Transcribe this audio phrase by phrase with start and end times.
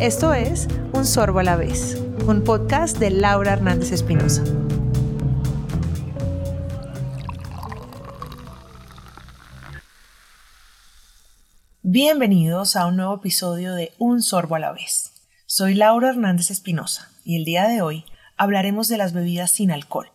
[0.00, 1.96] Esto es Un Sorbo a la vez,
[2.26, 4.42] un podcast de Laura Hernández Espinosa.
[11.82, 15.12] Bienvenidos a un nuevo episodio de Un Sorbo a la vez.
[15.44, 18.06] Soy Laura Hernández Espinosa y el día de hoy
[18.38, 20.10] hablaremos de las bebidas sin alcohol.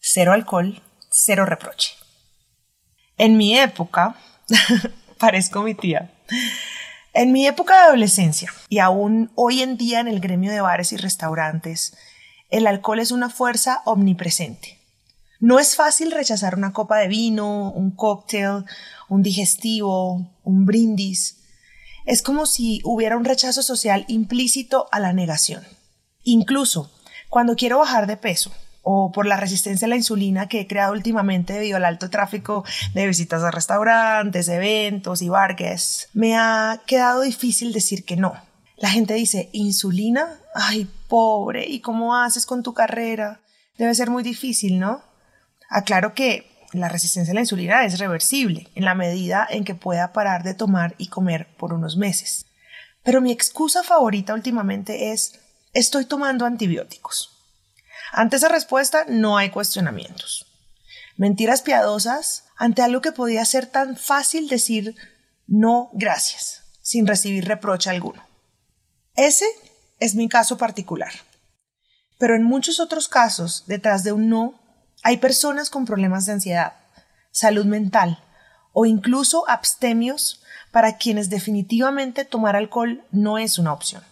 [0.00, 1.94] Cero alcohol, cero reproche.
[3.16, 4.16] En mi época,
[5.18, 6.12] parezco mi tía,
[7.14, 10.92] en mi época de adolescencia y aún hoy en día en el gremio de bares
[10.92, 11.96] y restaurantes,
[12.50, 14.78] el alcohol es una fuerza omnipresente.
[15.40, 18.64] No es fácil rechazar una copa de vino, un cóctel,
[19.08, 21.38] un digestivo, un brindis.
[22.04, 25.62] Es como si hubiera un rechazo social implícito a la negación.
[26.22, 26.90] Incluso
[27.28, 28.52] cuando quiero bajar de peso,
[28.84, 32.64] o por la resistencia a la insulina que he creado últimamente debido al alto tráfico
[32.94, 38.34] de visitas a restaurantes, eventos y barques, me ha quedado difícil decir que no.
[38.76, 40.38] La gente dice, ¿insulina?
[40.54, 43.40] Ay, pobre, ¿y cómo haces con tu carrera?
[43.78, 45.02] Debe ser muy difícil, ¿no?
[45.70, 50.12] Aclaro que la resistencia a la insulina es reversible en la medida en que pueda
[50.12, 52.46] parar de tomar y comer por unos meses.
[53.02, 55.40] Pero mi excusa favorita últimamente es,
[55.72, 57.33] estoy tomando antibióticos.
[58.16, 60.46] Ante esa respuesta no hay cuestionamientos.
[61.16, 64.94] Mentiras piadosas ante algo que podía ser tan fácil decir
[65.48, 68.24] no gracias, sin recibir reproche alguno.
[69.16, 69.46] Ese
[69.98, 71.12] es mi caso particular.
[72.16, 74.60] Pero en muchos otros casos, detrás de un no,
[75.02, 76.74] hay personas con problemas de ansiedad,
[77.32, 78.22] salud mental
[78.72, 80.40] o incluso abstemios
[80.70, 84.04] para quienes definitivamente tomar alcohol no es una opción.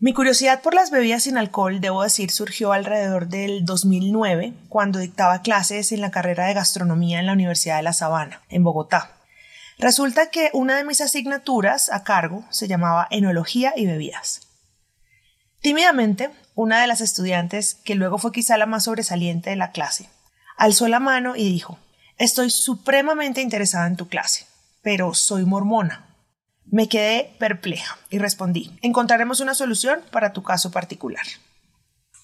[0.00, 5.42] Mi curiosidad por las bebidas sin alcohol, debo decir, surgió alrededor del 2009, cuando dictaba
[5.42, 9.16] clases en la carrera de gastronomía en la Universidad de La Sabana, en Bogotá.
[9.76, 14.42] Resulta que una de mis asignaturas a cargo se llamaba Enología y Bebidas.
[15.62, 20.08] Tímidamente, una de las estudiantes, que luego fue quizá la más sobresaliente de la clase,
[20.56, 21.76] alzó la mano y dijo,
[22.18, 24.46] Estoy supremamente interesada en tu clase,
[24.80, 26.07] pero soy mormona.
[26.70, 31.24] Me quedé perpleja y respondí, encontraremos una solución para tu caso particular.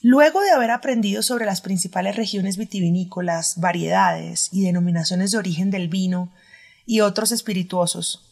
[0.02, 5.88] Luego de haber aprendido sobre las principales regiones vitivinícolas, variedades y denominaciones de origen del
[5.88, 6.30] vino
[6.84, 8.30] y otros espirituosos,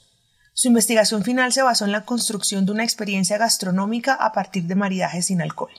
[0.52, 4.74] su investigación final se basó en la construcción de una experiencia gastronómica a partir de
[4.74, 5.72] maridajes sin alcohol.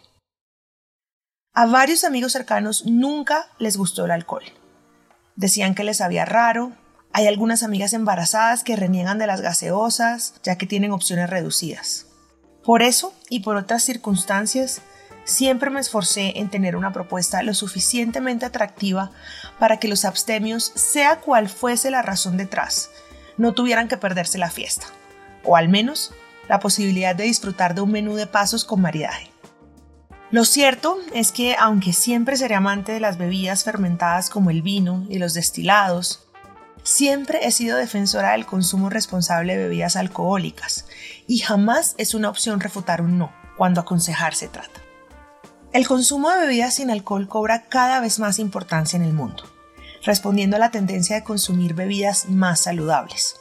[1.54, 4.44] A varios amigos cercanos nunca les gustó el alcohol.
[5.36, 6.76] Decían que les sabía raro,
[7.14, 12.08] hay algunas amigas embarazadas que reniegan de las gaseosas, ya que tienen opciones reducidas.
[12.64, 14.82] Por eso y por otras circunstancias,
[15.24, 19.12] siempre me esforcé en tener una propuesta lo suficientemente atractiva
[19.60, 22.90] para que los abstemios, sea cual fuese la razón detrás,
[23.38, 24.88] no tuvieran que perderse la fiesta,
[25.44, 26.14] o al menos
[26.50, 29.30] la posibilidad de disfrutar de un menú de pasos con maridaje.
[30.32, 35.06] Lo cierto es que, aunque siempre seré amante de las bebidas fermentadas como el vino
[35.10, 36.28] y los destilados,
[36.84, 40.86] Siempre he sido defensora del consumo responsable de bebidas alcohólicas
[41.28, 44.82] y jamás es una opción refutar un no cuando aconsejar se trata.
[45.72, 49.44] El consumo de bebidas sin alcohol cobra cada vez más importancia en el mundo,
[50.04, 53.38] respondiendo a la tendencia de consumir bebidas más saludables.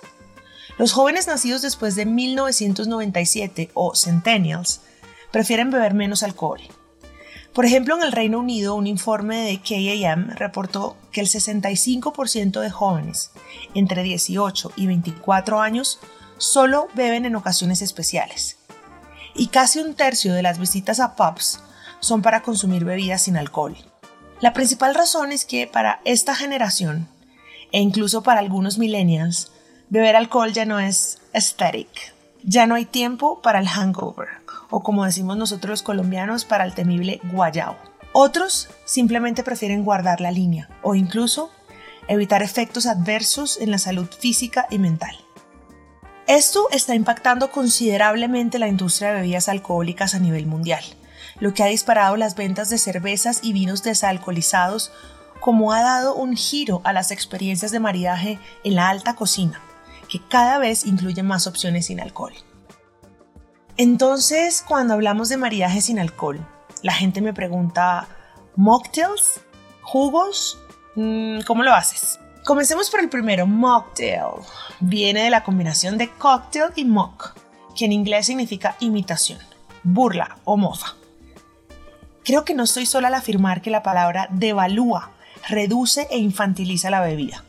[0.78, 4.80] Los jóvenes nacidos después de 1997 o centennials
[5.32, 6.60] prefieren beber menos alcohol
[7.54, 12.70] por ejemplo, en el Reino Unido, un informe de KAM reportó que el 65% de
[12.70, 13.30] jóvenes
[13.74, 16.00] entre 18 y 24 años
[16.38, 18.56] solo beben en ocasiones especiales.
[19.34, 21.60] Y casi un tercio de las visitas a pubs
[22.00, 23.76] son para consumir bebidas sin alcohol.
[24.40, 27.06] La principal razón es que para esta generación,
[27.70, 29.52] e incluso para algunos millennials,
[29.90, 32.14] beber alcohol ya no es aesthetic.
[32.42, 34.41] Ya no hay tiempo para el hangover
[34.72, 37.76] o como decimos nosotros los colombianos, para el temible guayao.
[38.12, 41.50] Otros simplemente prefieren guardar la línea o incluso
[42.08, 45.14] evitar efectos adversos en la salud física y mental.
[46.26, 50.82] Esto está impactando considerablemente la industria de bebidas alcohólicas a nivel mundial,
[51.38, 54.90] lo que ha disparado las ventas de cervezas y vinos desalcoholizados,
[55.40, 59.60] como ha dado un giro a las experiencias de maridaje en la alta cocina,
[60.08, 62.32] que cada vez incluyen más opciones sin alcohol.
[63.76, 66.46] Entonces, cuando hablamos de maridaje sin alcohol,
[66.82, 68.06] la gente me pregunta,
[68.56, 69.40] ¿mocktails?
[69.82, 70.58] ¿Jugos?
[70.94, 72.18] Mm, ¿Cómo lo haces?
[72.44, 74.42] Comencemos por el primero, mocktail.
[74.80, 77.34] Viene de la combinación de cocktail y mock,
[77.76, 79.38] que en inglés significa imitación,
[79.82, 80.94] burla o mofa.
[82.24, 85.12] Creo que no estoy sola al afirmar que la palabra devalúa,
[85.48, 87.42] reduce e infantiliza la bebida.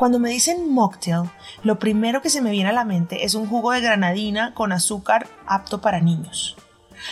[0.00, 1.30] Cuando me dicen mocktail,
[1.62, 4.72] lo primero que se me viene a la mente es un jugo de granadina con
[4.72, 6.56] azúcar apto para niños.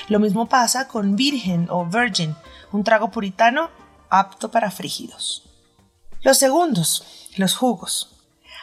[0.09, 2.35] Lo mismo pasa con virgen o virgin,
[2.73, 3.69] un trago puritano
[4.09, 5.43] apto para frígidos.
[6.23, 8.17] Los segundos, los jugos.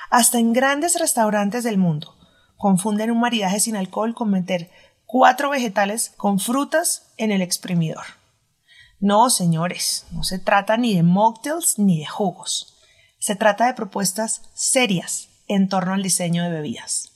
[0.10, 2.16] Hasta en grandes restaurantes del mundo
[2.57, 4.72] confunden un maridaje sin alcohol con meter
[5.06, 8.06] cuatro vegetales con frutas en el exprimidor.
[9.00, 12.75] No, señores, no se trata ni de mocktails ni de jugos.
[13.17, 17.12] Se trata de propuestas serias en torno al diseño de bebidas.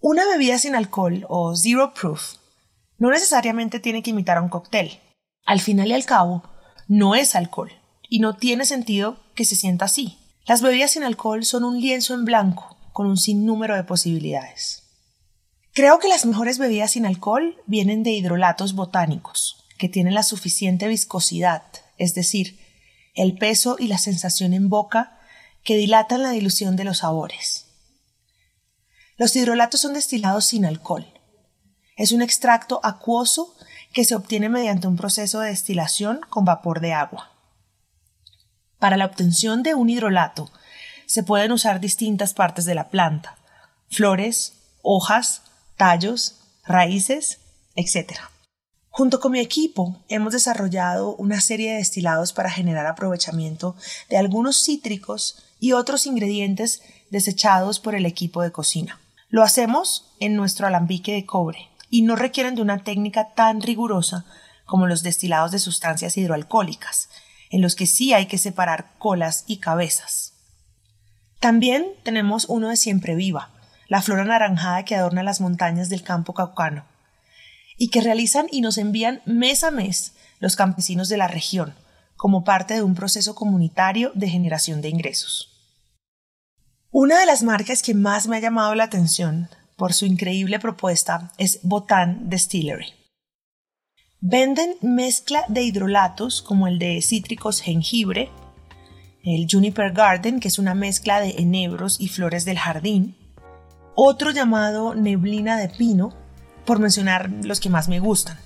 [0.00, 2.34] Una bebida sin alcohol o zero proof
[2.98, 5.00] no necesariamente tiene que imitar a un cóctel.
[5.44, 6.42] Al final y al cabo,
[6.88, 7.72] no es alcohol
[8.08, 10.18] y no tiene sentido que se sienta así.
[10.44, 14.84] Las bebidas sin alcohol son un lienzo en blanco con un sinnúmero de posibilidades.
[15.72, 20.88] Creo que las mejores bebidas sin alcohol vienen de hidrolatos botánicos, que tienen la suficiente
[20.88, 21.64] viscosidad,
[21.98, 22.58] es decir,
[23.16, 25.18] el peso y la sensación en boca
[25.64, 27.66] que dilatan la dilución de los sabores.
[29.16, 31.06] Los hidrolatos son destilados sin alcohol.
[31.96, 33.56] Es un extracto acuoso
[33.92, 37.32] que se obtiene mediante un proceso de destilación con vapor de agua.
[38.78, 40.50] Para la obtención de un hidrolato
[41.06, 43.36] se pueden usar distintas partes de la planta,
[43.88, 44.52] flores,
[44.82, 45.42] hojas,
[45.76, 47.40] tallos, raíces,
[47.74, 48.20] etc.
[48.96, 53.76] Junto con mi equipo hemos desarrollado una serie de destilados para generar aprovechamiento
[54.08, 58.98] de algunos cítricos y otros ingredientes desechados por el equipo de cocina.
[59.28, 64.24] Lo hacemos en nuestro alambique de cobre y no requieren de una técnica tan rigurosa
[64.64, 67.10] como los destilados de sustancias hidroalcohólicas,
[67.50, 70.32] en los que sí hay que separar colas y cabezas.
[71.38, 73.50] También tenemos uno de siempre viva,
[73.88, 76.86] la flor anaranjada que adorna las montañas del campo caucano,
[77.76, 81.74] y que realizan y nos envían mes a mes los campesinos de la región,
[82.16, 85.52] como parte de un proceso comunitario de generación de ingresos.
[86.90, 91.30] Una de las marcas que más me ha llamado la atención por su increíble propuesta
[91.36, 92.94] es Botan Distillery.
[94.20, 98.30] Venden mezcla de hidrolatos como el de cítricos jengibre,
[99.22, 103.14] el Juniper Garden, que es una mezcla de enebros y flores del jardín,
[103.94, 106.14] otro llamado neblina de pino,
[106.66, 108.38] por mencionar los que más me gustan.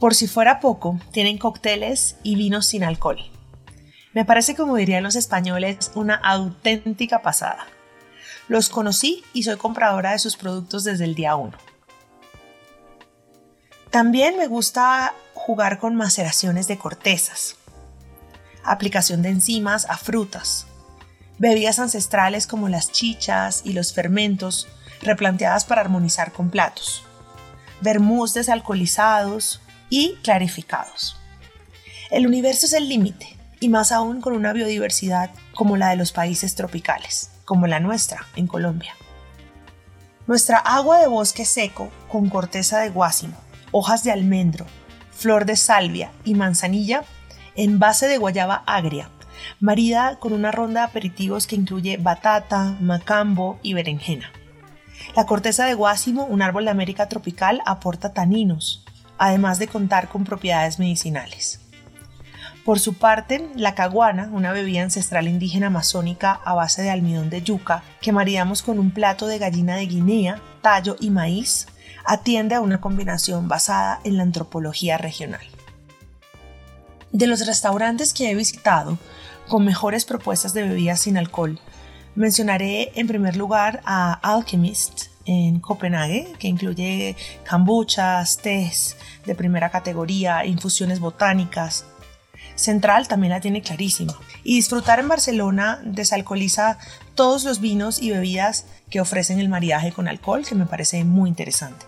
[0.00, 3.18] Por si fuera poco, tienen cócteles y vinos sin alcohol.
[4.12, 7.66] Me parece, como dirían los españoles, una auténtica pasada.
[8.48, 11.52] Los conocí y soy compradora de sus productos desde el día 1.
[13.90, 17.56] También me gusta jugar con maceraciones de cortezas,
[18.64, 20.66] aplicación de enzimas a frutas,
[21.38, 24.68] bebidas ancestrales como las chichas y los fermentos
[25.02, 27.04] replanteadas para armonizar con platos,
[27.80, 31.16] vermús desalcoholizados, y clarificados.
[32.10, 36.12] El universo es el límite, y más aún con una biodiversidad como la de los
[36.12, 38.94] países tropicales, como la nuestra en Colombia.
[40.26, 43.36] Nuestra agua de bosque seco con corteza de guásimo,
[43.70, 44.66] hojas de almendro,
[45.12, 47.04] flor de salvia y manzanilla
[47.54, 49.08] en base de guayaba agria,
[49.60, 54.30] marida con una ronda de aperitivos que incluye batata, macambo y berenjena.
[55.14, 58.84] La corteza de guásimo, un árbol de América tropical, aporta taninos,
[59.18, 61.60] además de contar con propiedades medicinales.
[62.64, 67.40] Por su parte, la caguana, una bebida ancestral indígena amazónica a base de almidón de
[67.40, 71.68] yuca que maridamos con un plato de gallina de Guinea, tallo y maíz,
[72.04, 75.46] atiende a una combinación basada en la antropología regional.
[77.12, 78.98] De los restaurantes que he visitado
[79.48, 81.60] con mejores propuestas de bebidas sin alcohol,
[82.16, 87.16] mencionaré en primer lugar a Alchemist en Copenhague, que incluye
[87.48, 91.84] kombuchas, tés de primera categoría, infusiones botánicas.
[92.54, 94.14] Central también la tiene clarísima.
[94.42, 96.78] Y disfrutar en Barcelona desalcoholiza
[97.14, 101.28] todos los vinos y bebidas que ofrecen el maridaje con alcohol, que me parece muy
[101.28, 101.84] interesante.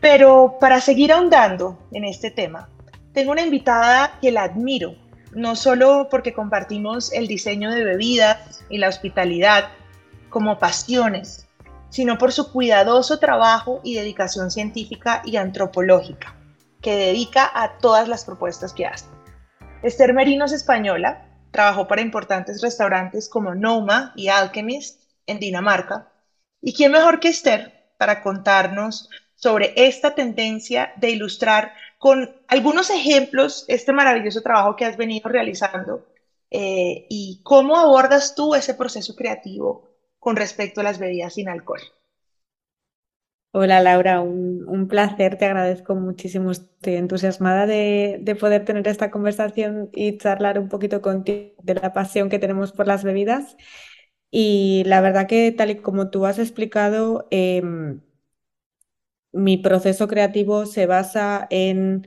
[0.00, 2.68] Pero para seguir ahondando en este tema,
[3.12, 4.96] tengo una invitada que la admiro,
[5.34, 9.70] no solo porque compartimos el diseño de bebidas y la hospitalidad,
[10.28, 11.46] como pasiones,
[11.90, 16.34] sino por su cuidadoso trabajo y dedicación científica y antropológica,
[16.80, 19.06] que dedica a todas las propuestas que hace.
[19.82, 26.10] Esther Merino es española, trabajó para importantes restaurantes como Noma y Alchemist en Dinamarca.
[26.60, 33.64] ¿Y quién mejor que Esther para contarnos sobre esta tendencia de ilustrar con algunos ejemplos
[33.68, 36.04] este maravilloso trabajo que has venido realizando
[36.50, 41.80] eh, y cómo abordas tú ese proceso creativo con respecto a las bebidas sin alcohol.
[43.52, 46.50] Hola Laura, un, un placer, te agradezco muchísimo.
[46.50, 51.92] Estoy entusiasmada de, de poder tener esta conversación y charlar un poquito contigo de la
[51.92, 53.56] pasión que tenemos por las bebidas.
[54.28, 58.00] Y la verdad que tal y como tú has explicado, em,
[59.32, 62.06] mi proceso creativo se basa en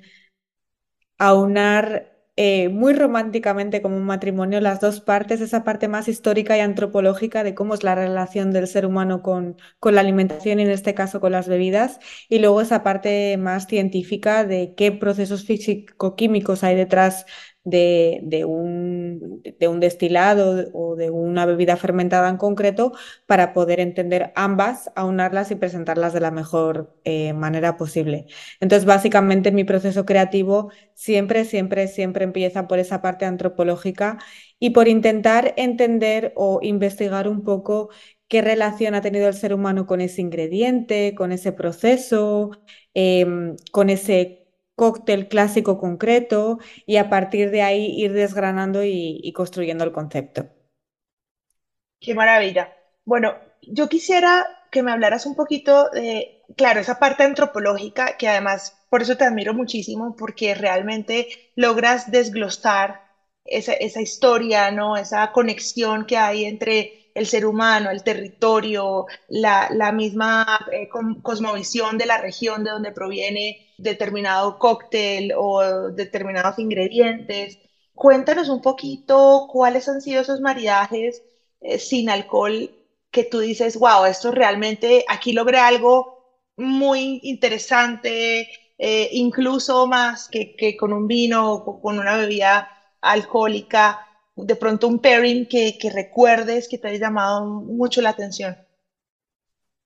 [1.18, 6.60] aunar eh, muy románticamente como un matrimonio las dos partes, esa parte más histórica y
[6.60, 10.70] antropológica de cómo es la relación del ser humano con, con la alimentación y en
[10.72, 16.64] este caso con las bebidas, y luego esa parte más científica de qué procesos físico-químicos
[16.66, 17.26] hay detrás
[17.66, 22.94] de, de, un, de, un, destilado o de una bebida fermentada en concreto
[23.26, 28.28] para poder entender ambas, aunarlas y presentarlas de la mejor eh, manera posible.
[28.60, 34.20] Entonces, básicamente mi proceso creativo siempre, siempre, siempre empieza por esa parte antropológica
[34.60, 37.90] y por intentar entender o investigar un poco
[38.28, 42.52] qué relación ha tenido el ser humano con ese ingrediente, con ese proceso,
[42.94, 44.45] eh, con ese
[44.76, 50.50] cóctel clásico concreto y a partir de ahí ir desgranando y, construyendo el concepto.
[52.00, 52.74] Qué maravilla.
[53.06, 58.86] Bueno, yo quisiera que me hablaras un poquito de, claro, esa parte antropológica, que además
[58.90, 63.02] por eso te admiro muchísimo, porque realmente logras desglosar
[63.46, 64.98] esa, esa historia, ¿no?
[64.98, 70.88] Esa conexión que hay entre el ser humano, el territorio, la, la misma eh,
[71.24, 77.58] cosmovisión de la región de donde proviene determinado cóctel o determinados ingredientes.
[77.94, 81.24] Cuéntanos un poquito cuáles han sido esos maridajes
[81.62, 82.70] eh, sin alcohol
[83.12, 86.14] que tú dices, wow, esto realmente, aquí logré algo
[86.58, 92.70] muy interesante, eh, incluso más que, que, con un vino o con una bebida
[93.02, 94.05] alcohólica,
[94.36, 98.56] de pronto un pairing que, que recuerdes que te haya llamado mucho la atención.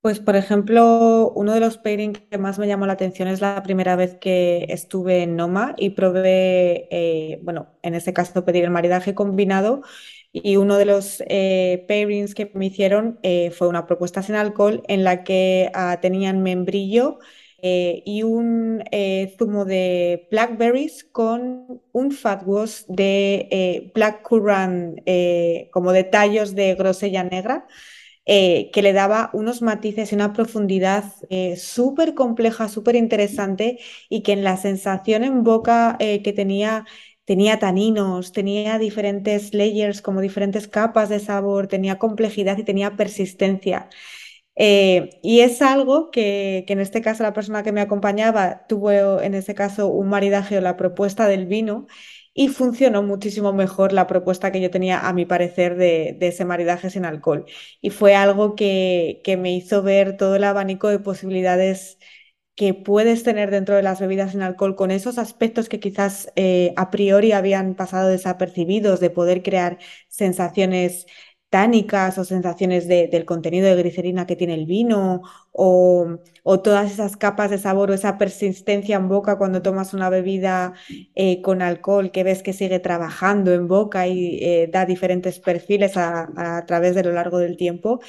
[0.01, 3.61] Pues, por ejemplo, uno de los pairings que más me llamó la atención es la
[3.63, 8.69] primera vez que estuve en Noma y probé, eh, bueno, en ese caso pedir el
[8.71, 9.81] maridaje combinado
[10.31, 14.83] y uno de los eh, pairings que me hicieron eh, fue una propuesta sin alcohol
[14.87, 17.19] en la que ah, tenían membrillo
[17.63, 24.99] eh, y un eh, zumo de blackberries con un fat wash de eh, black currant,
[25.71, 27.67] como de tallos de grosella negra.
[28.25, 31.03] que le daba unos matices y una profundidad
[31.57, 36.85] súper compleja, súper interesante y que en la sensación en boca que tenía
[37.25, 43.89] tenía taninos, tenía diferentes layers, como diferentes capas de sabor, tenía complejidad y tenía persistencia.
[44.61, 49.33] Eh, y es algo que, en este caso la persona que me acompañaba tuvo en
[49.33, 51.87] ese caso un maridaje o la propuesta del vino
[52.33, 56.89] y funcionó muchísimo mejor la propuesta que yo tenía a mi parecer de, ese maridaje
[56.89, 57.45] sin alcohol.
[57.81, 61.97] Y fue algo que, que, me hizo ver todo el abanico de posibilidades
[62.59, 66.73] que puedes tener dentro de las bebidas sin alcohol con esos aspectos que quizás eh,
[66.75, 71.05] a priori habían pasado desapercibidos de poder crear sensaciones
[71.49, 76.19] tánicas o sensaciones de, del contenido de glicerina que tiene el vino o,
[76.63, 80.73] todas esas capas de sabor o esa persistencia en boca cuando tomas una bebida
[81.15, 85.97] eh, con alcohol que ves que sigue trabajando en boca y eh, da diferentes perfiles
[85.97, 87.99] a, través de lo largo del tiempo.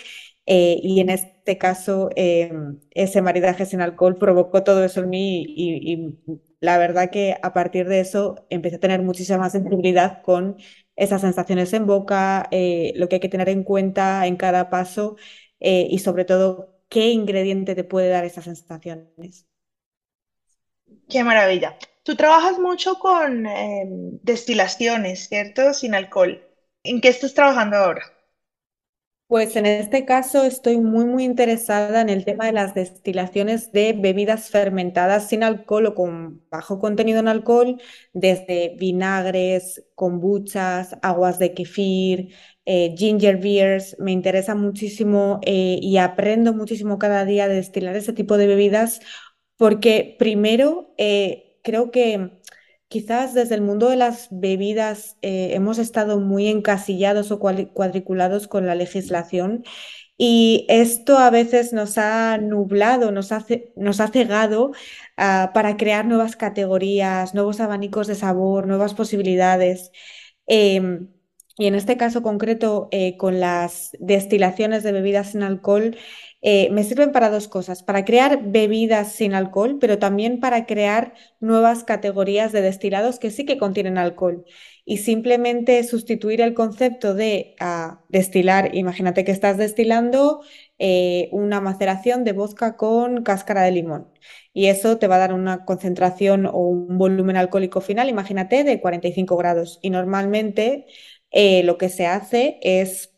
[0.47, 5.45] Eh, y en este caso, em, ese maridaje sin alcohol provocó todo eso en mí
[5.47, 10.57] y, y la verdad que a partir de eso empecé a tener muchísima sensibilidad con
[11.01, 15.17] esas sensaciones en boca, eh, lo que hay que tener en cuenta en cada paso
[15.61, 19.47] eh, y sobre todo qué ingrediente te puede dar esas sensaciones.
[21.11, 21.77] Qué maravilla.
[22.05, 23.85] Tú trabajas mucho con eh,
[24.23, 25.75] destilaciones, ¿cierto?
[25.75, 26.43] Sin alcohol.
[26.83, 28.03] ¿En qué estás trabajando ahora?
[29.31, 33.93] Pues en este caso estoy muy, muy interesada en el tema de las destilaciones de
[33.93, 37.81] bebidas fermentadas sin alcohol o con bajo contenido en alcohol,
[38.13, 42.35] desde vinagres, kombuchas, aguas de kefir,
[42.65, 43.97] eh, ginger beers.
[44.01, 49.01] Me interesa muchísimo eh, y aprendo muchísimo cada día de destilar ese tipo de bebidas
[49.57, 52.40] porque primero eh, creo que
[52.91, 58.67] Quizás desde el mundo de las bebidas eh, hemos estado muy encasillados o cuadriculados con
[58.67, 59.63] la legislación
[60.19, 67.33] y esto a veces nos ha nublado, nos ha, cegado uh, para crear nuevas categorías,
[67.33, 69.93] nuevos abanicos de sabor, nuevas posibilidades.
[70.49, 71.07] Eh,
[71.57, 75.97] y en este caso concreto, eh, con las destilaciones de bebidas sin alcohol,
[76.43, 81.13] eh, me sirven para dos cosas, para crear bebidas sin alcohol, pero también para crear
[81.39, 84.45] nuevas categorías de destilados que sí que contienen alcohol.
[84.87, 90.41] Y simplemente sustituir el concepto de uh, destilar, imagínate que estás destilando
[90.79, 94.09] eh, una maceración de vodka con cáscara de limón.
[94.53, 98.81] Y eso te va a dar una concentración o un volumen alcohólico final, imagínate, de
[98.81, 99.79] 45 grados.
[99.83, 100.87] Y normalmente
[101.31, 103.15] eh, lo que se hace es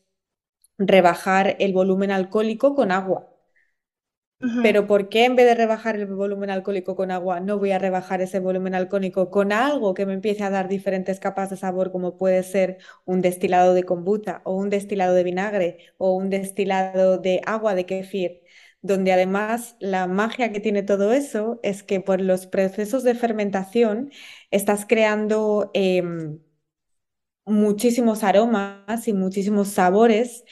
[0.89, 3.29] rebajar el volumen alcohólico con agua.
[4.61, 7.79] Pero ¿por qué en vez de rebajar el volumen alcohólico con agua, no voy a
[7.81, 11.91] rebajar ese volumen alcohólico con algo que me empiece a dar diferentes capas de sabor,
[11.91, 17.19] como puede ser un destilado de kombucha o un destilado de vinagre o un destilado
[17.19, 18.43] de agua de kefir?
[18.83, 24.11] Donde además la magia que tiene todo eso es que por los procesos de fermentación
[24.53, 26.39] estás creando em,
[27.45, 30.45] muchísimos aromas y muchísimos sabores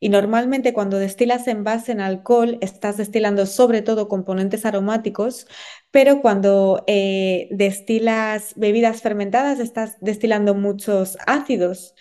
[0.00, 5.46] y normalmente cuando destilas en base en alcohol, estás destilando sobre todo componentes aromáticos,
[5.90, 11.94] pero cuando eh, destilas bebidas fermentadas, estás destilando muchos ácidos,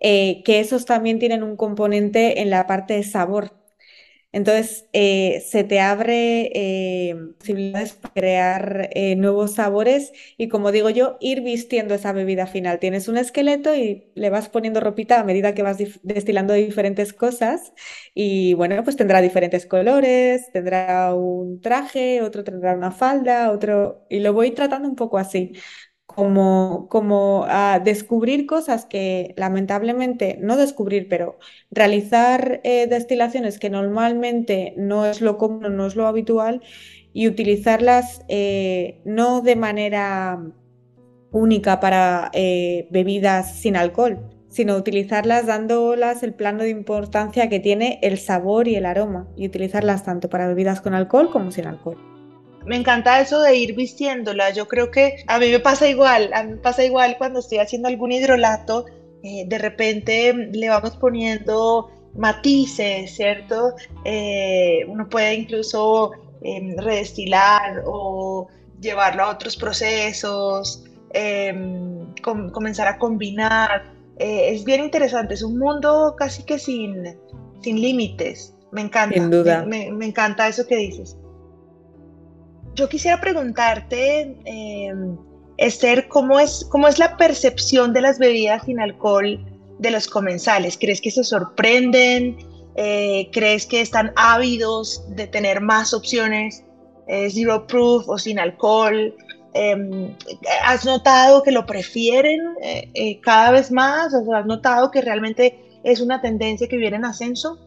[0.00, 3.59] eh, que esos también tienen un componente en la parte de sabor.
[4.32, 10.88] Entonces, eh, se te abre eh, posibilidades para crear eh, nuevos sabores y, como digo
[10.90, 12.78] yo, ir vistiendo esa bebida final.
[12.78, 17.72] Tienes un esqueleto y le vas poniendo ropita a medida que vas destilando diferentes cosas
[18.14, 24.06] y, bueno, pues tendrá diferentes colores, tendrá un traje, otro tendrá una falda, otro...
[24.08, 25.52] Y lo voy tratando un poco así
[26.14, 31.38] como, como a descubrir cosas que lamentablemente, no descubrir, pero
[31.70, 36.62] realizar eh, destilaciones que normalmente no es lo común, no es lo habitual,
[37.12, 40.40] y utilizarlas eh, no de manera
[41.30, 48.00] única para eh, bebidas sin alcohol, sino utilizarlas dándolas el plano de importancia que tiene
[48.02, 52.09] el sabor y el aroma, y utilizarlas tanto para bebidas con alcohol como sin alcohol.
[52.66, 54.50] Me encanta eso de ir vistiéndola.
[54.50, 56.30] Yo creo que a mí me pasa igual.
[56.34, 58.86] A mí me pasa igual cuando estoy haciendo algún hidrolato.
[59.22, 63.74] Eh, de repente le vamos poniendo matices, ¿cierto?
[64.04, 66.12] Eh, uno puede incluso
[66.42, 68.48] em, redestilar o
[68.80, 73.92] llevarlo a otros procesos, em, comenzar a combinar.
[74.18, 77.16] Eh, es bien interesante, es un mundo casi que sin,
[77.62, 78.54] sin límites.
[78.72, 79.14] Me encanta.
[79.14, 79.64] Sin duda.
[79.64, 81.16] me encanta eso que dices.
[82.74, 84.94] Yo quisiera preguntarte, eh,
[85.56, 89.44] Esther, ¿cómo es, ¿cómo es la percepción de las bebidas sin alcohol
[89.78, 90.78] de los comensales?
[90.78, 92.38] ¿Crees que se sorprenden?
[92.76, 96.64] Eh, ¿Crees que están ávidos de tener más opciones
[97.08, 99.14] eh, zero proof o sin alcohol?
[99.52, 100.16] Em,
[100.64, 102.40] ¿Has notado que lo prefieren
[103.22, 104.14] cada vez más?
[104.14, 107.58] ¿Has notado que realmente es una tendencia que viene en ascenso?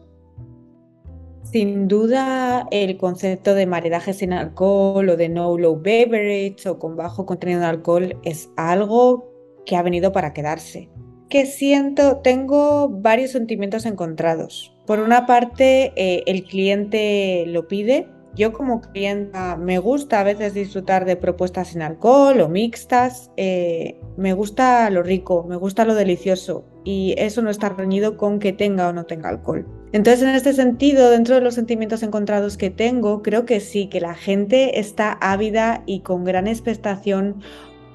[1.54, 6.96] Sin duda, el concepto de maridaje sin alcohol o de no low beverage o con
[6.96, 9.32] bajo contenido de alcohol es algo
[9.64, 10.90] que ha venido para quedarse.
[11.28, 14.74] Que siento, tengo varios sentimientos encontrados.
[14.84, 18.08] Por una parte, eh, el cliente lo pide.
[18.34, 23.30] Yo como clienta me gusta a veces disfrutar de propuestas sin alcohol o mixtas.
[23.36, 28.40] Eh, me gusta lo rico, me gusta lo delicioso y eso no está reñido con
[28.40, 29.83] que tenga o no tenga alcohol.
[29.94, 34.00] Entonces, en este sentido, dentro de los sentimientos encontrados que tengo, creo que sí, que
[34.00, 37.40] la gente está ávida y con gran expectación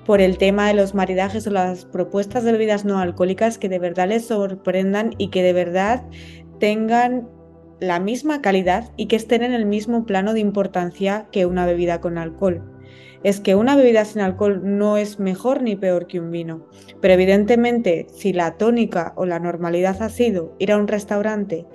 [0.05, 3.79] por el tema de los maridajes o las propuestas de bebidas no alcohólicas que de
[3.79, 6.05] verdad les sorprendan y que de verdad
[6.57, 7.27] tengan
[7.81, 11.99] la misma calidad y que estén en el mismo plano de importancia que una bebida
[11.99, 12.78] con alcohol
[13.23, 16.67] es que una bebida sin alcohol no es mejor ni peor que un vino.
[17.01, 21.65] Pero evidentemente, si la tónica o la normalidad ha sido ir a un restaurante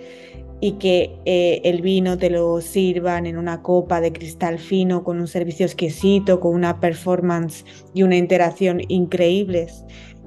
[0.61, 5.21] y que eh, el vino te lo sirvan en una copa de cristal fino, con
[5.21, 9.85] un servicio exquisito, con una performance y una interacción increíbles,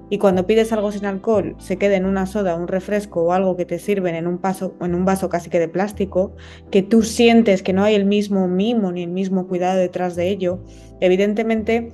[0.09, 3.57] y cuando pides algo sin alcohol se quede en una soda, un refresco o algo
[3.57, 6.33] que te sirven en un, paso, en un vaso casi que de plástico,
[6.71, 10.29] que tú sientes que no hay el mismo mimo ni el mismo cuidado detrás de
[10.29, 10.59] ello,
[11.01, 11.91] evidentemente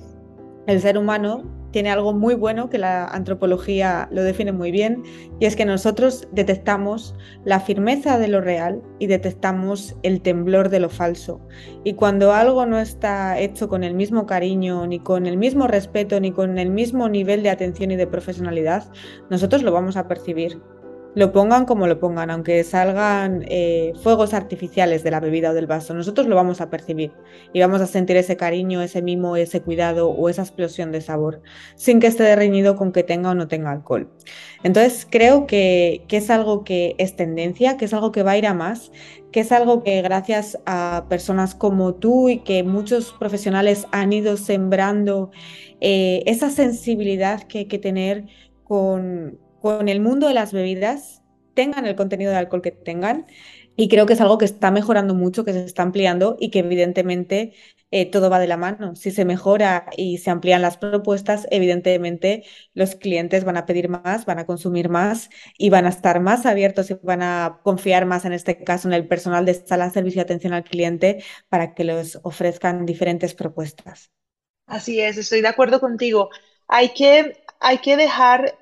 [0.66, 5.02] el ser humano tiene algo muy bueno que la antropología lo define muy bien,
[5.40, 10.78] y es que nosotros detectamos la firmeza de lo real y detectamos el temblor de
[10.78, 11.40] lo falso.
[11.82, 16.20] Y cuando algo no está hecho con el mismo cariño, ni con el mismo respeto,
[16.20, 18.84] ni con el mismo nivel de atención y de profesionalidad,
[19.28, 20.60] nosotros lo vamos a percibir
[21.14, 25.66] lo pongan como lo pongan, aunque salgan eh, fuegos artificiales de la bebida o del
[25.66, 27.12] vaso, nosotros lo vamos a percibir
[27.52, 31.42] y vamos a sentir ese cariño, ese mimo, ese cuidado o esa explosión de sabor,
[31.76, 34.10] sin que esté reñido con que tenga o no tenga alcohol.
[34.62, 38.38] Entonces creo que, que es algo que es tendencia, que es algo que va a
[38.38, 38.90] ir a más,
[39.30, 44.36] que es algo que gracias a personas como tú y que muchos profesionales han ido
[44.36, 45.30] sembrando
[45.80, 48.26] eh, esa sensibilidad que hay que tener
[48.62, 51.22] con, con el mundo de las bebidas,
[51.54, 53.26] tengan el contenido de alcohol que tengan,
[53.76, 56.60] Y creo que es algo que está mejorando mucho, que se está ampliando y que
[56.60, 57.54] evidentemente
[57.90, 58.94] eh, todo va de la mano.
[58.94, 64.26] Si se mejora y se amplían las propuestas, evidentemente los clientes van a pedir más,
[64.26, 68.24] van a consumir más y van a estar más abiertos y van a confiar más,
[68.26, 71.84] en este caso, en el personal de sala, servicio y atención al cliente para que
[71.84, 74.10] les ofrezcan diferentes propuestas.
[74.66, 76.28] Así es, estoy de acuerdo contigo.
[76.68, 78.58] Hay que, hay que dejar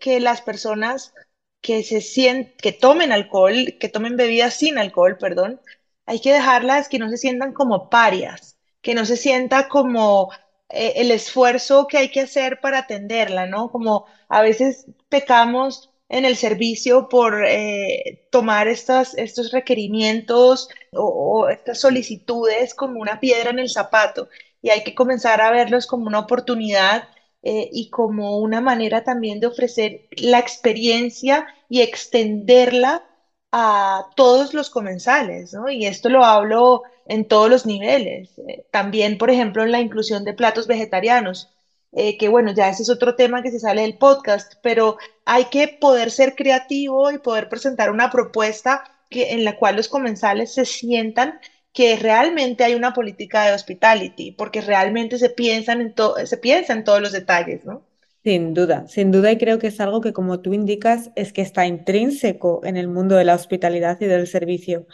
[0.00, 1.14] que las personas
[1.60, 5.60] que se sienten, que tomen alcohol, que tomen bebidas sin alcohol, perdón,
[6.06, 10.30] hay que dejarlas que no se sientan como parias, que no se sienta como
[10.68, 13.70] eh, el esfuerzo que hay que hacer para atenderla, ¿no?
[13.70, 21.80] Como a veces pecamos en el servicio por eh, tomar estas, estos requerimientos o estas
[21.80, 24.28] solicitudes como una piedra en el zapato
[24.64, 27.08] y hay que comenzar a verlos como una oportunidad
[27.46, 33.04] eh, y como una manera también de ofrecer la experiencia y extenderla
[33.52, 35.68] a todos los comensales, ¿no?
[35.70, 38.30] Y esto lo hablo en todos los niveles.
[38.48, 41.50] Eh, también, por ejemplo, en la inclusión de platos vegetarianos,
[41.92, 45.44] eh, que bueno, ya ese es otro tema que se sale del podcast, pero hay
[45.46, 50.54] que poder ser creativo y poder presentar una propuesta que, en la cual los comensales
[50.54, 51.38] se sientan
[51.74, 56.84] que realmente hay una política de hospitality, porque realmente se, piensan en se piensa en
[56.84, 57.84] todos los detalles, ¿no?
[58.22, 61.42] Sin duda, sin duda, y creo que es algo que, como tú indicas, es que
[61.42, 64.86] está intrínseco en el mundo de la hospitalidad y del servicio.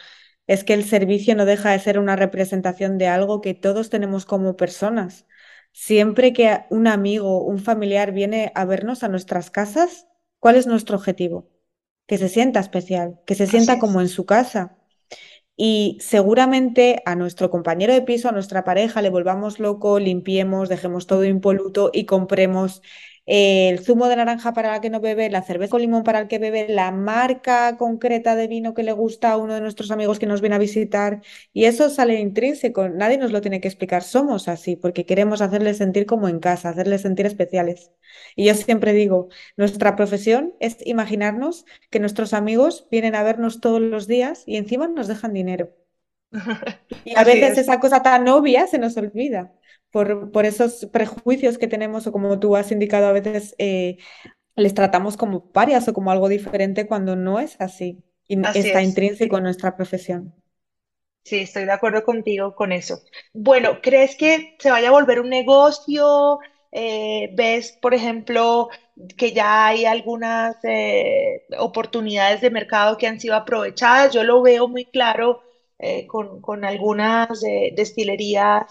[0.47, 4.25] Es que el servicio no deja de ser una representación de algo que todos tenemos
[4.25, 5.27] como personas.
[5.71, 10.07] Siempre que un amigo, un familiar viene a vernos a nuestras casas,
[10.39, 11.47] ¿cuál es nuestro objetivo?
[12.07, 14.80] Que se sienta especial, que se sienta como en su casa,
[15.63, 21.05] y seguramente a nuestro compañero de piso, a nuestra pareja, le volvamos loco, limpiemos, dejemos
[21.05, 22.81] todo impoluto y compremos
[23.25, 26.27] el zumo de naranja para el que no bebe, la cerveza con limón para el
[26.27, 30.19] que bebe, la marca concreta de vino que le gusta a uno de nuestros amigos
[30.19, 31.21] que nos viene a visitar.
[31.53, 35.77] Y eso sale intrínseco, nadie nos lo tiene que explicar, somos así, porque queremos hacerles
[35.77, 37.91] sentir como en casa, hacerles sentir especiales.
[38.35, 43.81] Y yo siempre digo, nuestra profesión es imaginarnos que nuestros amigos vienen a vernos todos
[43.81, 45.80] los días y encima nos dejan dinero.
[47.05, 49.53] Y a veces esa cosa tan obvia se nos olvida
[49.91, 53.97] por, esos prejuicios que tenemos o como tú has indicado a veces eh,
[54.55, 59.37] les tratamos como parias o como algo diferente cuando no es así y está intrínseco
[59.37, 60.33] en nuestra profesión.
[61.23, 63.01] Sí, estoy de acuerdo contigo con eso.
[63.33, 66.39] Bueno, ¿crees que se vaya a volver un negocio?
[66.71, 68.69] Eh, ¿ves, por ejemplo,
[69.17, 74.13] que ya hay algunas eh, oportunidades de mercado que han sido aprovechadas?
[74.13, 75.43] Yo lo veo muy claro
[76.07, 77.41] con, con, algunas
[77.75, 78.65] destilerías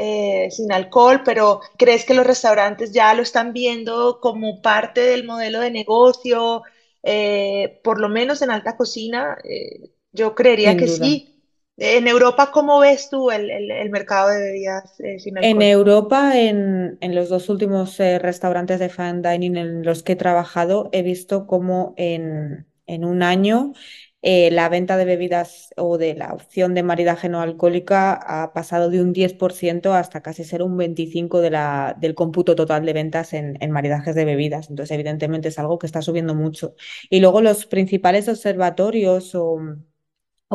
[0.00, 5.24] eh, sin alcohol, pero ¿crees que los restaurantes ya lo están viendo como parte del
[5.24, 6.62] modelo de negocio?
[7.02, 11.34] Eh, por lo menos en alta cocina, eh, yo creería que sí.
[11.78, 15.62] En Europa, ¿cómo ves tú el, mercado de bebidas sin alcohol?
[15.62, 20.90] En Europa, en, los dos últimos restaurantes de fine dining en los que he trabajado,
[20.92, 23.72] he visto cómo en, en un año
[24.20, 28.90] eh, la venta de bebidas o de la opción de maridaje no alcohólica ha pasado
[28.90, 33.32] de un 10% hasta casi ser un 25% de la, del cómputo total de ventas
[33.32, 34.70] en, maridajes de bebidas.
[34.70, 36.74] Entonces, evidentemente es algo que está subiendo mucho.
[37.10, 39.60] Y luego los principales observatorios o,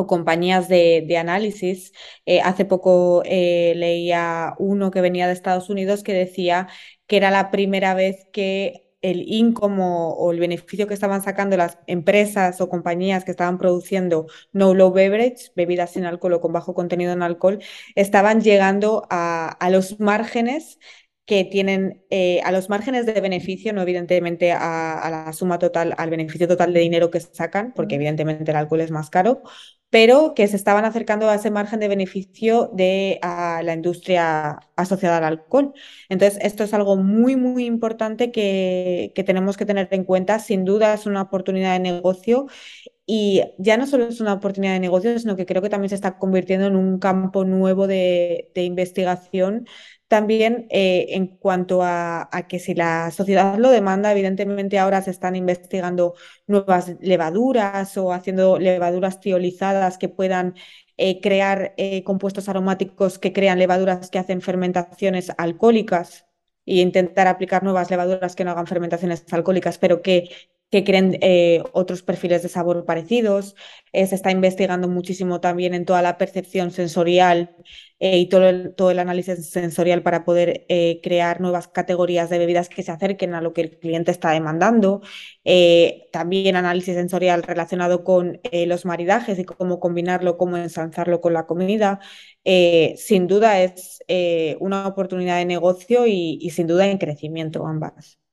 [0.06, 1.92] compañías de, análisis.
[2.26, 6.68] Eh, hace poco eh, leía uno que venía de Estados Unidos que decía
[7.06, 11.78] que era la primera vez que el income o el beneficio que estaban sacando las
[11.86, 16.72] empresas o compañías que estaban produciendo no low beverage, bebidas sin alcohol o con bajo
[16.74, 17.58] contenido en alcohol,
[17.96, 20.78] estaban llegando a, los márgenes
[21.26, 26.10] que tienen eh, a los márgenes de beneficio, no evidentemente a, la suma total, al
[26.10, 29.42] beneficio total de dinero que sacan, porque evidentemente el alcohol es más caro,
[29.94, 35.24] pero que se estaban acercando a ese margen de beneficio de la industria asociada al
[35.24, 35.72] alcohol.
[36.08, 40.40] Entonces, esto es algo muy, muy importante que, tenemos que tener en cuenta.
[40.40, 42.46] Sin duda es una oportunidad de negocio
[43.06, 45.94] y ya no solo es una oportunidad de negocio, sino que creo que también se
[45.94, 49.66] está convirtiendo en un campo nuevo de, de investigación
[50.08, 55.36] también eh, en cuanto a, que si la sociedad lo demanda, evidentemente ahora se están
[55.36, 56.14] investigando
[56.46, 60.54] nuevas levaduras o haciendo levaduras tiolizadas que puedan
[60.96, 66.26] eh, crear eh, compuestos aromáticos que crean levaduras que hacen fermentaciones alcohólicas
[66.66, 70.30] e intentar aplicar nuevas levaduras que no hagan fermentaciones alcohólicas, pero que
[70.74, 73.54] que creen eh, otros perfiles de sabor parecidos.
[73.92, 77.54] Eh, se está investigando muchísimo también en toda la percepción sensorial
[78.00, 80.66] eh, y todo el, todo el, análisis sensorial para poder
[81.00, 85.00] crear nuevas categorías de bebidas que se acerquen a lo que el cliente está demandando.
[86.12, 92.00] también análisis sensorial relacionado con los maridajes y cómo combinarlo, cómo ensalzarlo con la comida.
[92.96, 94.00] sin duda es
[94.60, 98.23] una oportunidad de negocio y sin duda en crecimiento ambas.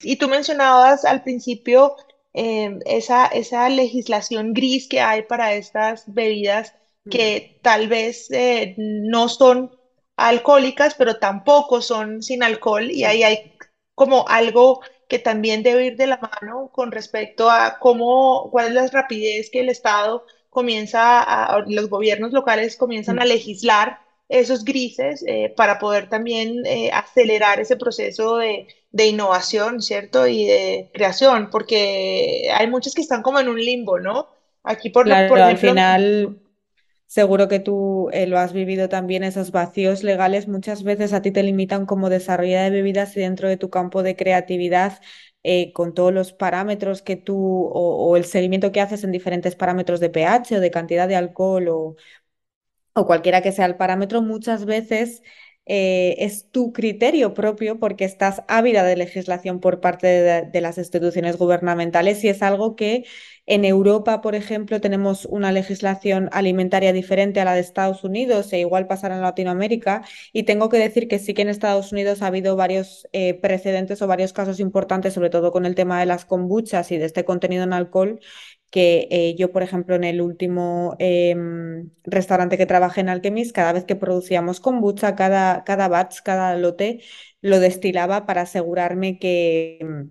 [0.00, 1.96] Y tú mencionabas al principio
[2.32, 6.74] em, esa, esa legislación gris que hay para estas bebidas
[7.10, 9.70] que tal vez eh, no son
[10.16, 12.90] alcohólicas, pero tampoco son sin alcohol.
[12.90, 13.52] Y ahí hay
[13.94, 18.74] como algo que también debe ir de la mano con respecto a cómo, cuál es
[18.74, 25.24] la rapidez que el Estado comienza a, los gobiernos locales comienzan a legislar esos grises
[25.26, 30.26] eh, para poder también eh, acelerar ese proceso de, innovación, ¿cierto?
[30.26, 34.26] Y de creación, porque hay muchos que están como en un limbo, ¿no?
[34.62, 35.44] Aquí por, ejemplo...
[35.44, 36.38] Al final,
[37.06, 41.30] seguro que tú eh, lo has vivido también, esos vacíos legales muchas veces a ti
[41.30, 45.00] te limitan como desarrollo de bebidas y dentro de tu campo de creatividad.
[45.74, 47.36] con todos los parámetros que tú
[47.66, 51.14] o, o, el seguimiento que haces en diferentes parámetros de pH o de cantidad de
[51.14, 51.96] alcohol o,
[52.96, 55.22] o cualquiera que sea el parámetro, muchas veces
[55.68, 61.36] eh, es tu criterio propio porque estás ávida de legislación por parte de, las instituciones
[61.36, 63.04] gubernamentales y es algo que
[63.46, 68.60] en Europa, por ejemplo, tenemos una legislación alimentaria diferente a la de Estados Unidos e
[68.60, 70.04] igual pasará en Latinoamérica.
[70.32, 74.02] Y tengo que decir que sí que en Estados Unidos ha habido varios eh, precedentes
[74.02, 77.24] o varios casos importantes, sobre todo con el tema de las kombuchas y de este
[77.24, 78.20] contenido en alcohol,
[78.70, 83.72] que eh, yo, por ejemplo, en el último em, restaurante que trabajé en Alchemist, cada
[83.72, 87.00] vez que producíamos kombucha, cada, cada batch, cada lote,
[87.40, 90.08] lo destilaba para asegurarme que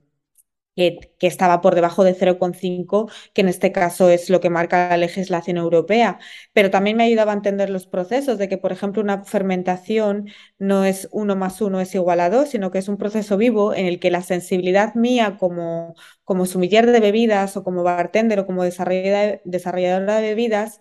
[0.75, 4.97] que, estaba por debajo de 0,5, que en este caso es lo que marca la
[4.97, 6.19] legislación europea.
[6.53, 10.85] Pero también me ayudaba a entender los procesos de que, por ejemplo, una fermentación no
[10.85, 13.85] es uno más uno es igual a dos, sino que es un proceso vivo en
[13.85, 18.63] el que la sensibilidad mía como, como sumiller de bebidas o como bartender o como
[18.63, 20.79] desarrolladora de bebidas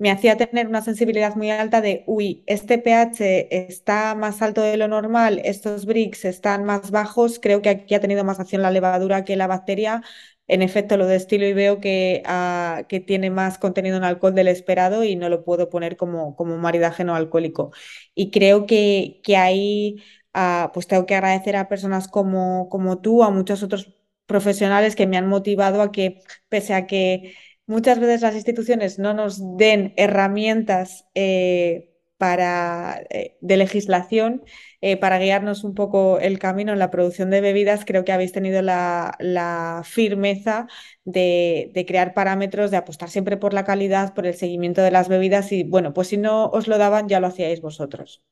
[0.00, 4.76] me hacía tener una sensibilidad muy alta de, uy, este pH está más alto de
[4.76, 8.72] lo normal, estos bricks están más bajos, creo que aquí ha tenido más acción la
[8.72, 10.02] levadura que la bacteria.
[10.46, 14.48] En efecto, lo destilo y veo que, ah, que tiene más contenido en alcohol del
[14.48, 17.70] esperado y no lo puedo poner como, como maridaje no alcohólico.
[18.14, 20.02] Y creo que, que ahí
[20.34, 23.94] ah, pues tengo que agradecer a personas como, como tú, a muchos otros
[24.26, 27.34] profesionales que me han motivado a que, pese a que
[27.70, 31.86] muchas veces las instituciones no nos den herramientas eh,
[32.20, 34.44] eh, de legislación
[34.82, 38.32] eh, para guiarnos un poco el camino en la producción de bebidas, creo que habéis
[38.32, 40.66] tenido la, firmeza
[41.04, 45.52] de, crear parámetros, de apostar siempre por la calidad, por el seguimiento de las bebidas
[45.52, 48.22] y bueno, pues si no os lo daban ya lo hacíais vosotros.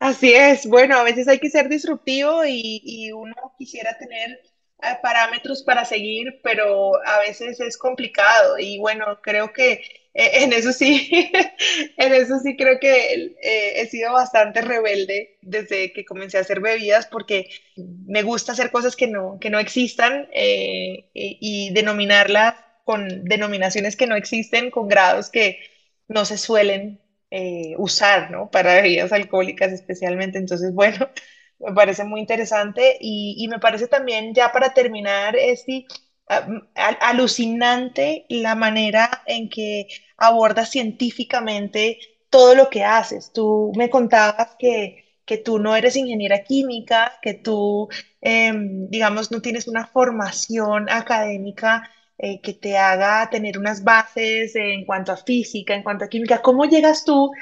[0.00, 4.40] Así es, bueno, a veces hay que ser disruptivo y uno quisiera tener
[5.02, 9.72] parámetros para seguir, pero a veces es complicado y bueno, creo que
[10.14, 11.08] eh, en eso sí,
[11.96, 16.60] en eso sí creo que eh, he sido bastante rebelde desde que comencé a hacer
[16.60, 23.24] bebidas porque me gusta hacer cosas que no, que no existan eh, y denominarlas con
[23.24, 25.58] denominaciones que no existen, con grados que
[26.08, 27.00] no se suelen
[27.78, 28.50] usar, ¿no?
[28.50, 30.36] Para bebidas alcohólicas especialmente.
[30.38, 31.08] Entonces, bueno,
[31.62, 35.86] me parece muy interesante y, me parece también, ya para terminar, este,
[37.00, 41.98] alucinante la manera en que abordas científicamente
[42.30, 43.32] todo lo que haces.
[43.32, 47.88] Tú me contabas que, que tú no eres ingeniera química, que tú,
[48.20, 54.84] em, digamos, no tienes una formación académica eh, que te haga tener unas bases en
[54.84, 56.40] cuanto a física, en cuanto a química.
[56.42, 57.32] ¿Cómo llegas tú?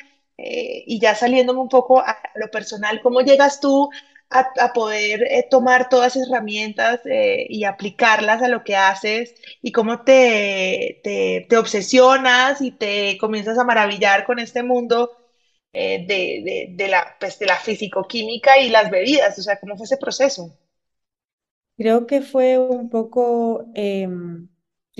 [0.42, 3.90] Eh, y ya saliéndome un poco a lo personal, ¿cómo llegas tú
[4.30, 9.72] a, poder eh, tomar todas esas herramientas eh, y aplicarlas a lo que haces y
[9.72, 15.10] cómo te, te, obsesionas y te comienzas a maravillar con este mundo
[15.72, 17.58] de, de, la, pues, de la
[18.60, 20.56] y las bebidas, o sea, ¿cómo fue ese proceso?
[21.76, 23.66] Creo que fue un poco...
[23.74, 24.49] Em,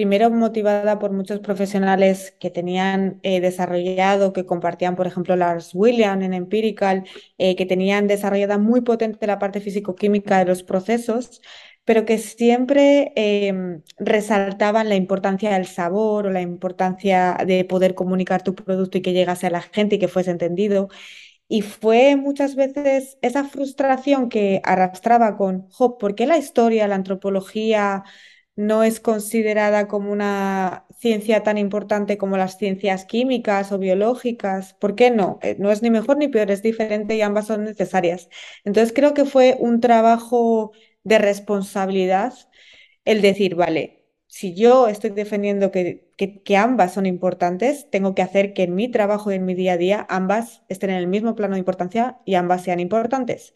[0.01, 6.23] primero motivada por muchos profesionales que tenían eh, desarrollado, que compartían, por ejemplo, Lars William
[6.23, 7.05] en Empirical,
[7.37, 11.43] eh, que tenían desarrollada muy potente la parte físico-química de los procesos,
[11.85, 18.43] pero que siempre em, resaltaban la importancia del sabor o la importancia de poder comunicar
[18.43, 20.89] tu producto y que llegase a la gente y que fuese entendido.
[21.49, 28.05] Y fue muchas veces esa frustración que arrastraba con, ¿por qué la historia, la antropología,
[28.57, 34.75] no es considerada como una ciencia tan importante como las ciencias químicas o biológicas.
[34.75, 35.39] ¿Por qué no?
[35.43, 38.29] Eh, no es ni mejor ni peor, es diferente y ambas son necesarias.
[38.65, 40.73] Entonces creo que fue un trabajo
[41.05, 42.35] de responsabilidad
[43.05, 48.53] el decir, vale, si yo estoy defendiendo que, que, ambas son importantes, tengo que hacer
[48.55, 51.35] que en mi trabajo y en mi día a día ambas estén en el mismo
[51.35, 53.55] plano de importancia y ambas sean importantes.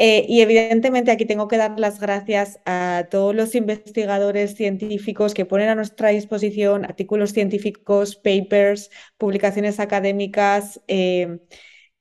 [0.00, 5.44] Eh, y evidentemente aquí tengo que dar las gracias a todos los investigadores científicos que
[5.44, 11.40] ponen a nuestra disposición artículos científicos, papers, publicaciones académicas, eh,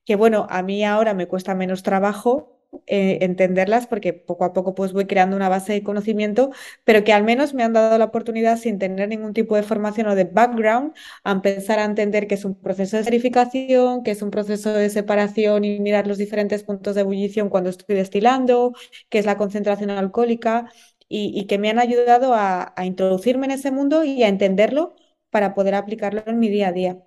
[0.06, 2.57] que bueno, a mí ahora me cuesta menos trabajo
[2.88, 6.52] eh, entenderlas porque poco a poco pues voy creando una base de conocimiento,
[6.84, 10.08] pero que al menos me han dado la oportunidad sin tener ningún tipo de formación
[10.08, 14.22] o de background a empezar a entender que es un proceso de serificación, que es
[14.22, 18.74] un proceso de separación y mirar los diferentes puntos de ebullición cuando estoy destilando,
[19.10, 20.72] que es la concentración alcohólica
[21.10, 24.96] y, que me han ayudado a introducirme en ese mundo y a entenderlo
[25.30, 27.04] para poder aplicarlo en mi día a día.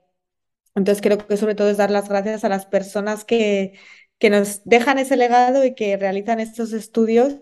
[0.75, 3.75] Entonces creo que sobre todo es dar las gracias a las personas que,
[4.21, 7.37] que nos dejan ese legado y que realizan estos estudios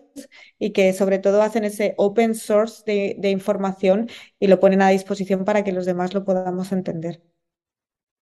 [0.61, 5.45] y que sobre todo hacen ese open source de, información y lo ponen a disposición
[5.45, 7.21] para que los demás lo podamos entender.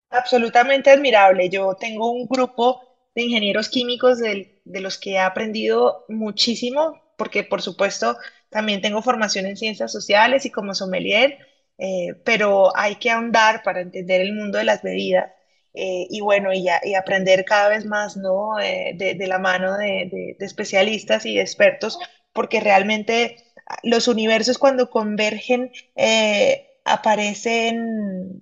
[0.09, 1.49] Absolutamente admirable.
[1.49, 2.79] Yo tengo un grupo
[3.13, 8.17] de ingenieros químicos de, los que he aprendido muchísimo, porque por supuesto
[8.49, 11.39] también tengo formación en ciencias sociales y como sommelier,
[11.77, 15.34] eh, pero hay que ahondar para entender el mundo de las bebidas
[15.75, 18.59] eh, y bueno, y, aprender cada vez más, ¿no?
[18.59, 21.99] Eh, de, la mano de, especialistas y de expertos,
[22.33, 23.37] porque realmente
[23.83, 28.41] los universos cuando convergen eh, aparecen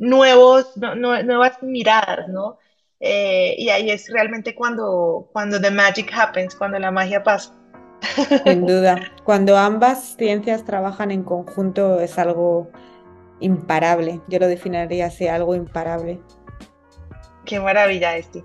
[0.00, 2.58] nuevos, nuevas miradas, ¿no?
[2.98, 7.54] y ahí es realmente cuando, cuando the magic happens, cuando la magia pasa.
[8.44, 12.70] Sin duda, cuando ambas ciencias trabajan en conjunto es algo
[13.40, 14.20] imparable.
[14.28, 16.20] Yo lo definiría así, algo imparable.
[17.44, 18.44] Qué maravilla, este.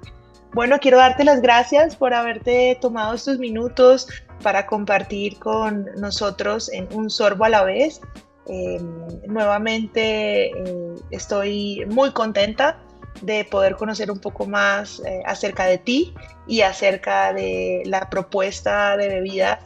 [0.54, 4.08] Bueno, quiero darte las gracias por haberte tomado estos minutos
[4.44, 8.02] para compartir con nosotros en un sorbo a la vez.
[8.48, 12.80] Em, nuevamente eh, estoy muy contenta
[13.22, 16.14] de poder conocer un poco más eh, acerca de ti
[16.48, 19.60] y acerca de la propuesta de bebidas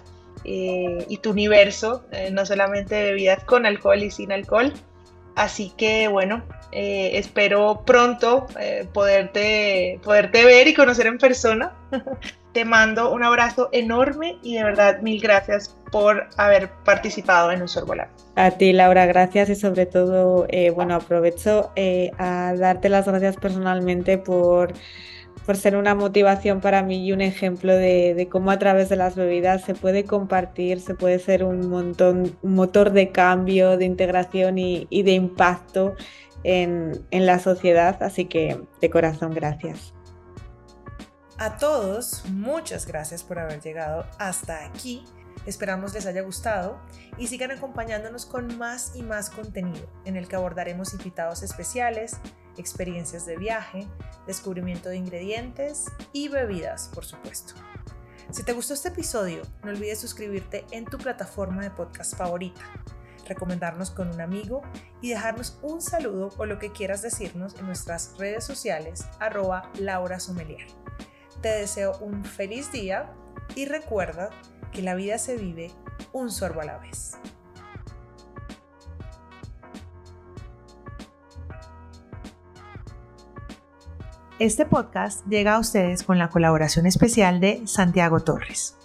[0.43, 4.71] eh, y tu universo, no solamente de bebidas con alcohol y sin alcohol,
[5.36, 11.74] Así que bueno, eh, espero pronto eh, poderte, poderte ver y conocer en persona.
[12.54, 17.67] Te mando un abrazo enorme y de verdad mil gracias por haber participado en un
[17.67, 18.08] Sorbolar.
[18.36, 21.71] A ti, Laura, gracias y sobre todo, eh, bueno, aprovecho
[22.17, 24.74] a darte las gracias personalmente por
[25.45, 29.15] por ser una motivación para mí y un ejemplo de, cómo a través de las
[29.15, 34.58] bebidas se puede compartir, se puede ser un montón, un motor de cambio, de integración
[34.58, 35.95] y, de impacto
[36.43, 38.01] en, en la sociedad.
[38.01, 39.93] Así que de corazón, gracias.
[41.38, 45.03] A todos, muchas gracias por haber llegado hasta aquí.
[45.45, 46.79] Esperamos les haya gustado
[47.17, 52.17] y sigan acompañándonos con más y más contenido en el que abordaremos invitados especiales,
[52.58, 53.88] experiencias de viaje,
[54.28, 57.56] descubrimiento de ingredientes y bebidas, por supuesto.
[58.32, 62.62] Si te gustó este episodio, no olvides suscribirte en tu plataforma de podcast favorita,
[63.28, 64.62] recomendarnos con un amigo
[65.02, 70.20] y dejarnos un saludo o lo que quieras decirnos en nuestras redes sociales arroba Laura
[70.20, 70.68] Sommelier.
[71.41, 73.13] Te deseo un feliz día
[73.56, 74.32] y recuerda
[74.72, 75.72] que la vida se vive
[76.12, 77.18] un sorbo a la vez.
[84.38, 88.76] Este podcast llega a ustedes con la colaboración especial de Santiago Torres.